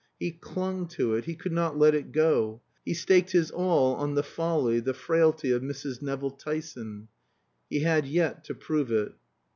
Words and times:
He 0.19 0.31
clung 0.31 0.87
to 0.97 1.13
it, 1.13 1.25
he 1.25 1.35
could 1.35 1.51
not 1.51 1.77
let 1.77 1.93
it 1.93 2.11
go. 2.11 2.59
He 2.83 2.95
staked 2.95 3.33
his 3.33 3.51
all 3.51 3.93
on 3.97 4.15
the 4.15 4.23
folly, 4.23 4.79
the 4.79 4.95
frailty 4.95 5.51
of 5.51 5.61
Mrs. 5.61 6.01
Nevill 6.01 6.31
Tyson. 6.31 7.07
He 7.69 7.81
had 7.81 8.07
yet 8.07 8.43
to 8.45 8.55
prove 8.55 8.91
it. 8.91 9.13